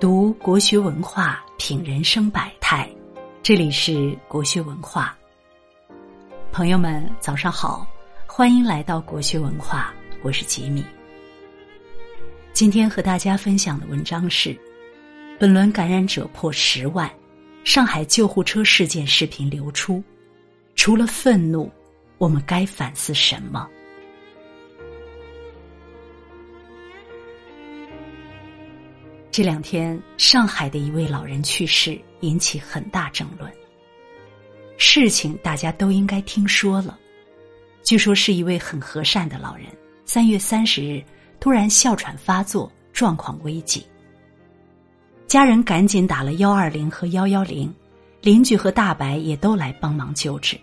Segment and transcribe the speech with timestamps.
[0.00, 2.90] 读国学文化，品人生百态。
[3.42, 5.14] 这里是国学文化，
[6.50, 7.86] 朋友们早上好，
[8.26, 9.92] 欢迎来到国学文化，
[10.22, 10.82] 我是吉米。
[12.54, 14.58] 今天和大家分享的文章是：
[15.38, 17.10] 本轮感染者破十万，
[17.62, 20.02] 上海救护车事件视频流出，
[20.76, 21.70] 除了愤怒，
[22.16, 23.68] 我们该反思什么？
[29.40, 33.50] 这两天，上海的一位老人去世，引起很大争论。
[34.76, 36.98] 事情大家都应该听说了，
[37.82, 39.64] 据说是一位很和善的老人，
[40.04, 41.02] 三月三十日
[41.40, 43.82] 突然哮喘发作，状况危急。
[45.26, 47.74] 家人赶紧打了幺二零和幺幺零，
[48.20, 50.54] 邻居和大白也都来帮忙救治。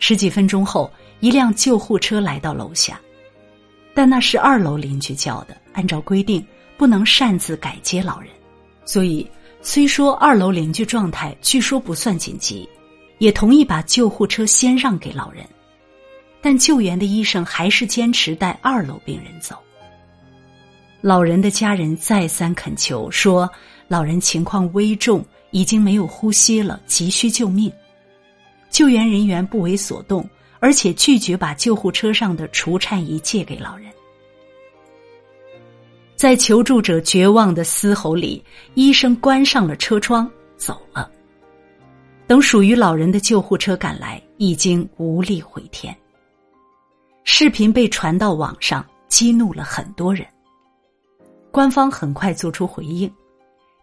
[0.00, 3.00] 十几分钟后，一辆救护车来到楼下，
[3.94, 6.44] 但那是二楼邻居叫的，按照规定。
[6.78, 8.30] 不能擅自改接老人，
[8.86, 9.28] 所以
[9.60, 12.66] 虽说二楼邻居状态据说不算紧急，
[13.18, 15.44] 也同意把救护车先让给老人，
[16.40, 19.56] 但救援的医生还是坚持带二楼病人走。
[21.00, 23.50] 老人的家人再三恳求说，
[23.88, 27.70] 老人情况危重，已经没有呼吸了，急需救命。
[28.70, 30.28] 救援人员不为所动，
[30.60, 33.90] 而且拒绝把救护车上的除颤仪借给老人。
[36.18, 38.42] 在求助者绝望的嘶吼里，
[38.74, 41.08] 医生关上了车窗，走了。
[42.26, 45.96] 等属于老人的救护车赶来，已经无力回天。
[47.22, 50.26] 视频被传到网上，激怒了很多人。
[51.52, 53.08] 官方很快做出回应：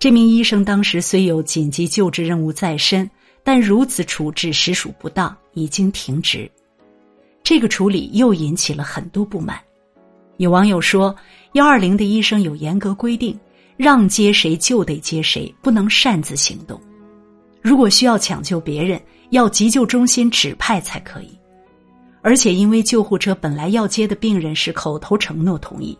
[0.00, 3.08] 这名医生当时虽有紧急救治任务在身，
[3.44, 6.50] 但如此处置实属不当，已经停职。
[7.44, 9.56] 这个处理又引起了很多不满。
[10.38, 11.14] 有网友说。
[11.54, 13.38] 幺二零的医生有严格规定，
[13.76, 16.80] 让接谁就得接谁，不能擅自行动。
[17.62, 21.38] 如果需要抢救别人，要急救中心指派才可以。
[22.22, 25.96] 而且，因为救护车本来要接的病人是口头承诺同意，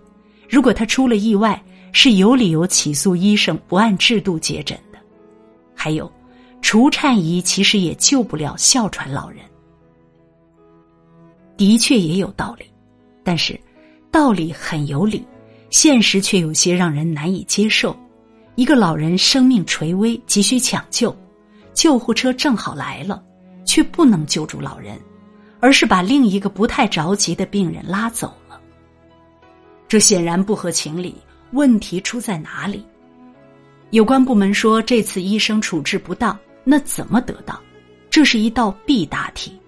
[0.48, 1.62] 如果他出了意外，
[1.92, 4.98] 是有理由起诉医生不按制度接诊的。
[5.72, 6.10] 还有，
[6.62, 9.38] 除颤仪其实也救不了哮喘老人。
[11.56, 12.64] 的确也有道理，
[13.22, 13.56] 但是
[14.10, 15.24] 道理很有理。
[15.74, 17.96] 现实却有些让人难以接受，
[18.54, 21.14] 一个老人生命垂危，急需抢救，
[21.72, 23.20] 救护车正好来了，
[23.64, 24.96] 却不能救助老人，
[25.58, 28.60] 而是把另一个不太着急的病人拉走了。
[29.88, 31.16] 这显然不合情理，
[31.50, 32.86] 问题出在哪里？
[33.90, 37.60] 有关部门说这次医生处置不当，那怎么得当？
[38.08, 39.58] 这是一道必答题。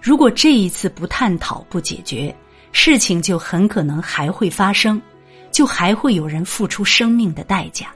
[0.00, 2.32] 如果这一次不探讨、不解决，
[2.78, 5.00] 事情就很可能还会发生，
[5.50, 7.86] 就还会有人付出生命的代价，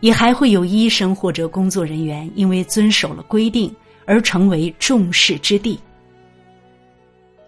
[0.00, 3.70] 也还会有医生或者工作人员因为遵守了规定
[4.06, 5.78] 而成为众矢之的。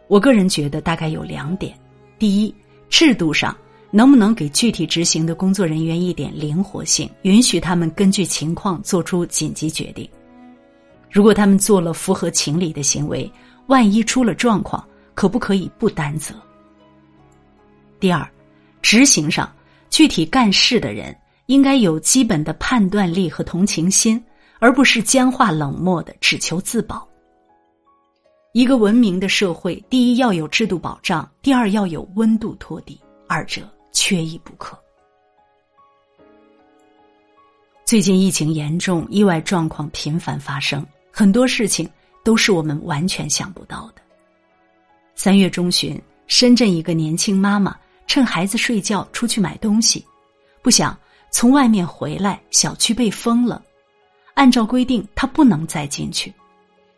[0.09, 1.75] 我个人觉得大概有两点：
[2.19, 2.55] 第一，
[2.91, 3.57] 制度上
[3.91, 10.07] 能不能给具体执行的工作人员一点灵活性，允许他们根据情况做出紧急决定；
[11.11, 13.29] 如果他们做了符合情理的行为，
[13.69, 14.87] 万一出了状况。
[15.21, 16.35] 可不可以不担责？
[17.99, 18.27] 第二，
[18.81, 19.55] 执行上
[19.91, 21.15] 具体干事的人
[21.45, 24.25] 应该有基本的判断力和同情心，
[24.61, 27.07] 而不是僵化冷漠的只求自保。
[28.55, 32.99] 一个文明的社会，第一要有制度保障，第二要有温度托底，
[33.29, 34.75] 二者缺一不可。
[37.85, 40.83] 最近疫情严重，意外状况频繁发生，
[41.13, 41.87] 很多事情
[42.25, 44.01] 都是我们完全想不到的。
[45.23, 47.77] 三月中旬，深圳一个年轻妈妈
[48.07, 50.03] 趁孩子睡觉出去买东西，
[50.63, 50.99] 不想
[51.31, 53.63] 从外面回来，小区被封了。
[54.33, 56.33] 按照规定，她不能再进去。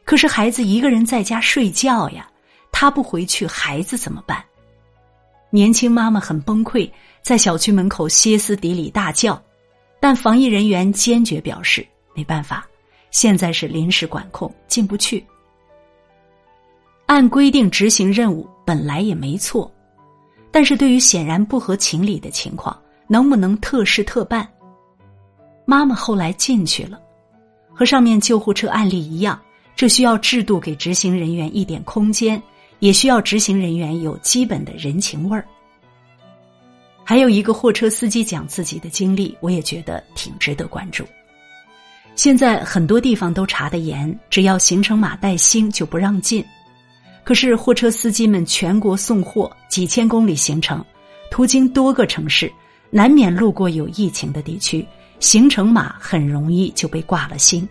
[0.05, 2.31] 可是孩子一个人在家睡觉呀，
[2.71, 4.41] 她不回去，孩子怎么办？
[5.51, 6.89] 年轻妈妈很崩溃，
[7.23, 9.43] 在小区门口歇斯底里大叫，
[9.99, 11.85] 但防疫人员坚决表示
[12.15, 12.65] 没办法，
[13.11, 15.27] 现在是临时管控，进不去。
[17.13, 19.71] 按规定执行任务本来也没错，
[20.51, 22.75] 但是对于显然不合情理的情况，
[23.07, 24.49] 能不能特事特办？
[25.67, 26.99] 妈妈后来进去了，
[27.75, 29.39] 和上面救护车案例一样，
[29.77, 32.43] 这需要制度给执行人员一点空间，
[32.79, 35.45] 也需要执行人员有基本的人情味儿。
[37.05, 41.05] 还有一个货车司机讲自己的经历，我也觉得挺值得关注。
[42.17, 46.43] 现在很多地方都查得严，只要行程码带星就不让进。
[47.25, 50.85] 可是货车司机们全国送货几千公里行程，
[51.31, 52.53] 途经多个城市，
[52.91, 54.87] 难免路过有疫情的地区，
[55.21, 57.67] 行程码很容易就被挂了星。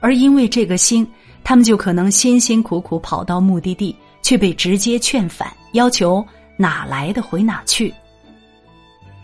[0.00, 1.06] 而因为这个星，
[1.44, 6.24] 他们就可能辛辛苦苦跑到目的地，却被直接劝返，要求
[6.56, 7.92] 哪来的回哪去。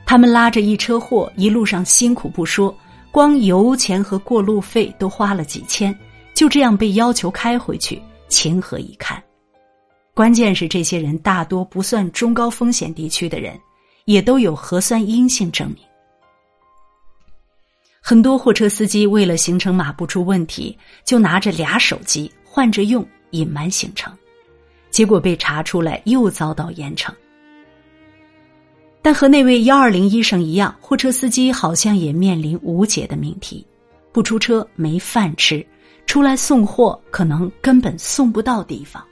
[0.07, 2.75] 他们拉着一车货，一路上辛苦不说，
[3.11, 5.95] 光油钱和过路费都花了几千，
[6.33, 9.23] 就这样被要求开回去，情何以堪？
[10.15, 13.59] 关键是这些人大多不算中高风险地区的人，
[14.05, 15.79] 也都有核酸阴性证明。
[18.01, 24.17] 很多货车司机为了行程码不出问题，就拿着俩手机换着用，隐瞒行程，
[24.91, 27.13] 结果被查出来又遭到严惩。
[29.03, 33.65] 但和那位幺二零医生一样，货车司机好像也面临无解的命题：
[34.11, 35.65] 不出车没饭吃，
[36.09, 39.05] 出来送货可能根本送不到地方。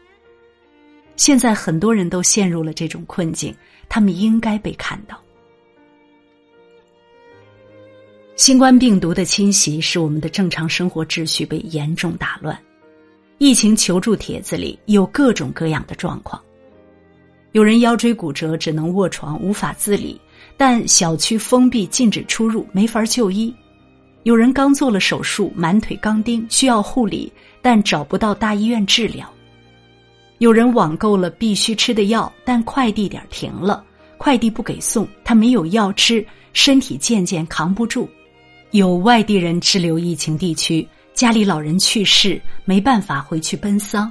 [1.15, 3.55] 现在很多人都陷入了这种困境，
[3.87, 5.21] 他们应该被看到。
[8.35, 12.59] 新冠病毒的侵袭使我们的正常生活秩序被严重打乱，
[13.37, 16.43] 疫情求助帖子里有各种各样的状况。
[17.53, 20.19] 有人腰椎骨折，只能卧床，无法自理，
[20.57, 23.55] 但小区封闭，禁止出入，没法就医；
[24.27, 27.33] 有人刚做了手术，满腿钢钉，需要护理，
[27.63, 29.25] 但找不到大医院治疗；
[30.39, 33.85] 有人网购了必须吃的药，但快递点停了，
[34.19, 38.05] 快递不给送，他没有药吃，身体渐渐扛不住；
[38.73, 40.85] 有外地人滞留疫情地区，
[41.15, 44.11] 家里老人去世，没办法回去奔丧。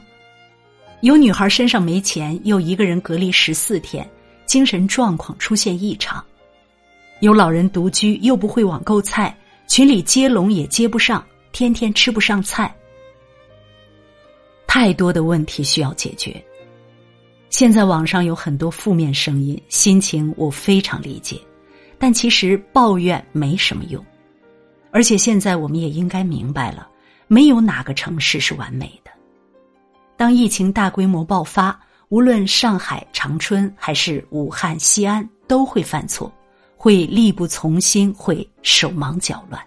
[1.01, 4.09] 有女孩身上没钱，又一个人隔离十四天，
[4.45, 6.23] 精神状况出现异常；
[7.19, 12.73] 有老人独居，又不会网购菜，群里接龙也接不上，天天吃不上菜。
[14.67, 16.43] 太多的问题需要解决。
[17.49, 21.39] 现在网上有很多负面声音，心情我非常理解，
[21.97, 24.03] 但其实抱怨没什么用。
[24.91, 26.87] 而且现在我们也应该明白了，
[27.27, 29.11] 没有哪个城市是完美的。
[30.17, 31.77] 当疫情大规模爆发，
[32.09, 36.31] 无论上海、长春还是武汉、西安，都会犯错，
[36.85, 39.59] 会力不从心，会手忙脚乱。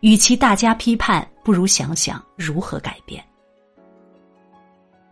[0.00, 3.22] 与其大家批判，不如想想如何改变。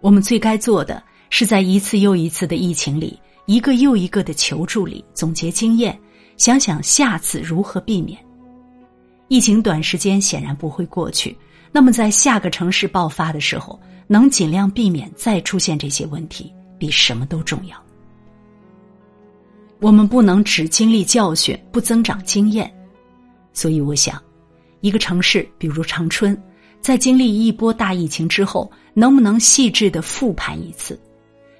[0.00, 6.00] 我们最该做的是在一次又一次的疫情里，一个又一个的求助里总结经验，
[6.38, 8.18] 想想下次如何避免。
[9.28, 11.36] 疫情短时间显然不会过去。
[11.72, 17.83] 那么，在下个城市爆发的时候，能尽量避免再出现这些问题，比什么都重要。
[19.84, 22.72] 我们不能只经历教训，不增长经验。
[23.52, 24.18] 所以，我想，
[24.80, 26.34] 一个城市，比如长春，
[26.80, 30.98] 在经历一波大疫情之后，能不能细致的复盘一次，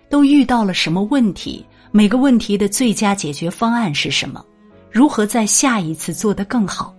[0.08, 1.62] 都遇到了什么问题？
[1.92, 4.42] 每个问题的最佳解决方案是什么？
[4.90, 6.96] 如何在下一次做得更好？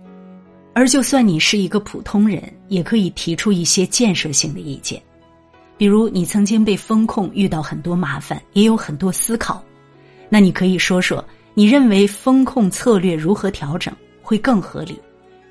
[0.74, 5.02] 而就算你是一个普通人，也可以提出一些建设性的意见，
[5.76, 9.60] 比如你曾经被风控遇到很多麻烦，也有很多思考，
[10.28, 11.24] 那你可以说说
[11.54, 15.00] 你认为风控策略如何调整会更合理，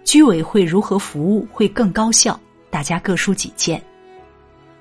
[0.03, 2.39] 居委会如何服务会更高效，
[2.69, 3.81] 大家各抒己见，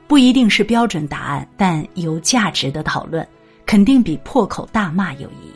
[0.07, 3.27] 不一定是标准答案，但有价值的讨论
[3.65, 5.55] 肯定比破口大骂有意义。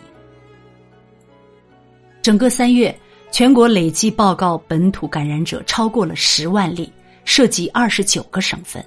[2.22, 2.94] 整个三月。
[3.30, 6.90] 全国累计报告本土感染者超过了十万例，
[7.26, 8.82] 涉及二十九个省份。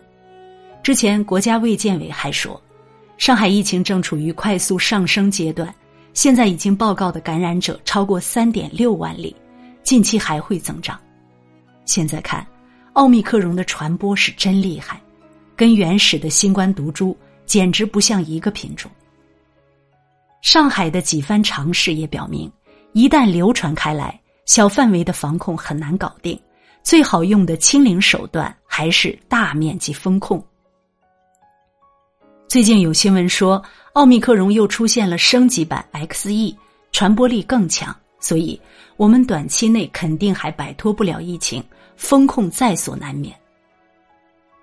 [0.81, 2.59] 之前国家卫健委还说，
[3.21, 5.71] 上海疫情正处于快速上升阶段，
[6.11, 9.35] 现在已经报告的感染者超过三点六万例，
[9.83, 10.99] 近期还会增长。
[11.85, 12.43] 现在看，
[12.93, 14.99] 奥密克戎的传播是真厉害，
[15.55, 18.89] 跟原始的新冠毒株简直不像一个品种。
[20.41, 22.51] 上海的几番尝试也表明，
[22.93, 24.19] 一旦流传开来。
[24.45, 26.41] 小范围的防控很难搞定，
[26.81, 30.43] 最好用的清零手段还是大面积封控。
[32.51, 36.53] 最近有新闻说，奥密克戎又出现了升级版 XE，
[36.91, 38.59] 传播力更强，所以
[38.97, 41.63] 我们短期内肯定还摆脱不了疫情，
[41.95, 43.33] 风控在所难免。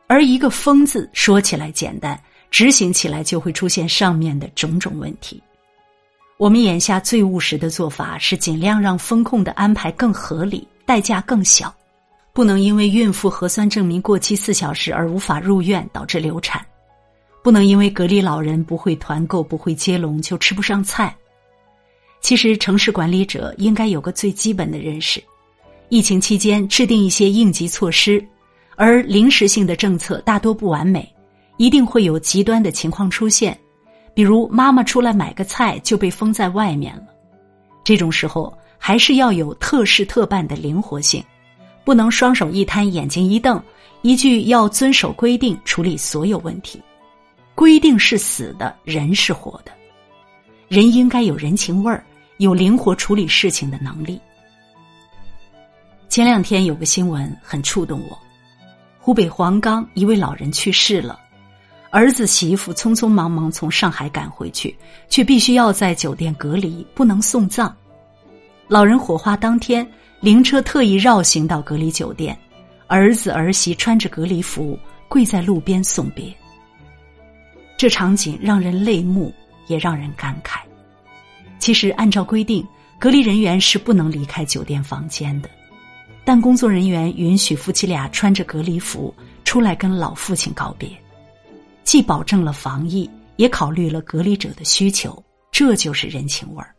[0.06, 5.42] 而一个“封”字说起来简单，执行起来就会出现上面的种种问题。
[6.36, 11.74] 我们眼下最务实的做法是尽量让风控的安排更合理，代价更小，
[12.34, 16.62] 不能因为孕妇核酸证明过期四小时而无法入院导致流产，
[17.42, 21.16] 不能因为隔离老人不会团购不会接龙就吃不上菜。
[22.20, 25.22] 其实城市管理者应该有个最基本的认识：
[25.88, 28.22] 疫情期间制定一些应急措施，
[28.76, 31.08] 而临时性的政策大多不完美，
[31.56, 33.56] 一定会有极端的情况出现。
[34.12, 37.04] 比如妈妈出来买个菜就被封在外面了。
[37.84, 41.24] 这种时候还是要有特事特办的灵活性，
[41.84, 43.62] 不能双手一摊、眼睛一瞪，
[44.02, 46.82] 一句要遵守规定处理所有问题。
[47.58, 49.72] 规定是死的，人是活的。
[50.68, 52.04] 人应该有人情味儿，
[52.36, 54.20] 有灵活处理事情的能力。
[56.08, 58.16] 前两天有个新闻很触动我，
[59.00, 61.18] 湖北黄冈一位老人去世了。
[61.90, 67.76] 儿子媳妇匆匆忙忙从上海赶回去，却必须要在酒店隔离，不能送葬。
[68.68, 69.84] 老人火化当天，
[70.20, 72.38] 灵车特意绕行到隔离酒店，
[72.86, 76.32] 儿子儿媳穿着隔离服跪在路边送别。
[77.78, 79.32] 这场景让人泪目，
[79.68, 80.58] 也让人感慨。
[81.60, 82.66] 其实，按照规定，
[82.98, 85.48] 隔离人员是不能离开酒店房间的，
[86.24, 90.90] 但工作人员允许夫妻俩穿着隔离服出来跟老父亲告别。
[91.84, 96.74] 既保证了防疫，也考虑了隔离者的需求，这就是人情味儿。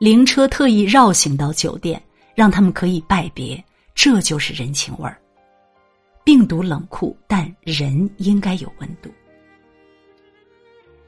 [0.00, 2.02] 灵车特意绕行到酒店，
[2.34, 5.16] 让他们可以拜别，这就是人情味儿。
[6.26, 9.08] 病毒冷酷，但人应该有温度。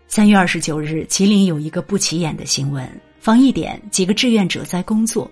[0.06, 5.28] 三月二十九日，吉林有一个不起眼的新闻：防疫点几个志愿者在工作，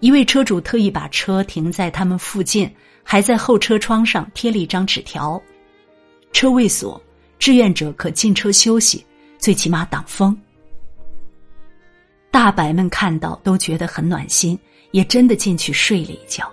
[0.00, 5.38] 一位车主特意把车停在他们附近，还在后车窗上贴了一张纸条。
[6.32, 6.98] 车位锁，
[7.38, 9.04] 志愿者可进车休息，
[9.36, 10.34] 最起码挡风。
[12.30, 14.58] 大白们看到都觉得很暖心，
[14.92, 16.50] 也真的进去睡了一觉。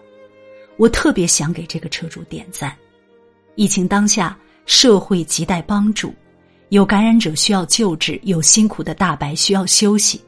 [0.79, 2.73] 我特别想给这个车主点赞。
[3.55, 6.15] 疫情当下，社会亟待帮助，
[6.69, 10.21] 有感染者需要救治，有辛苦的大白需要休息，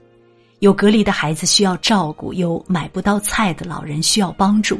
[0.59, 4.77] 有隔离的孩子需要照顾，有买不到菜的老人需要帮助。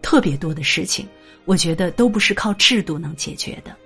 [0.00, 1.06] 特别多的事情。
[1.44, 3.76] 我觉得都不是靠制度能解决的，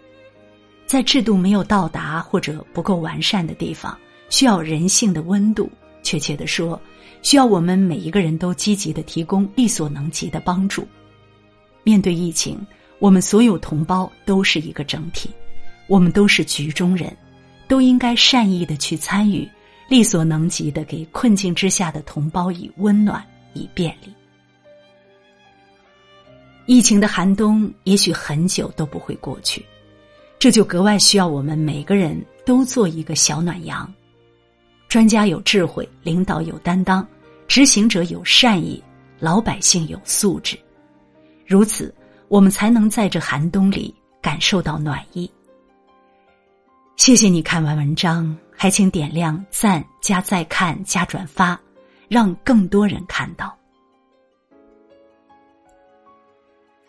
[0.86, 3.98] 在制度没有到达或者不够完善的地方，
[4.30, 5.68] 需要人性的温度。
[6.04, 6.80] 确切的说，
[7.22, 10.86] 需要我们每一个人都积极的提供力所能及的帮助。
[11.82, 12.58] 面对疫情，
[12.98, 15.30] 我们所有同胞都是一个整体，
[15.86, 17.16] 我们都是局中人，
[17.66, 19.48] 都应该善意的去参与，
[19.88, 24.12] 力所能及的给困境之下的同胞以温暖，以便利。
[26.66, 29.64] 疫情的寒冬也许很久都不会过去，
[30.38, 33.90] 这就格外需要我们每个人都做一个小暖阳。
[34.88, 37.06] 专家有智慧，领导有担当，
[37.46, 38.82] 执行者有善意，
[39.18, 40.58] 老百姓有素质。
[41.46, 41.94] 如此，
[42.28, 45.30] 我们才能在这寒冬里感受到暖意。
[46.96, 51.60] 谢谢你看完文章，还请点亮赞加再看加转发，
[52.08, 53.54] 让更多人看到。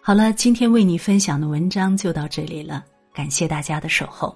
[0.01, 4.35] 好了，今天为你分享的文章就到这里了，感谢大家的守候。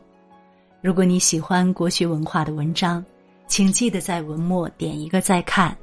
[0.82, 3.04] 如果你喜欢国学文化的文章，
[3.54, 5.78] 请记得在文末点一个再看，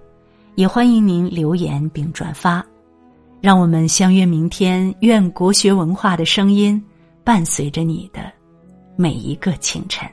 [0.56, 2.66] 也欢迎您留言并转发。
[3.40, 6.84] 让我们相约明天，愿国学文化的声音
[7.22, 8.22] 伴随着你的
[8.96, 10.04] 每一个清晨。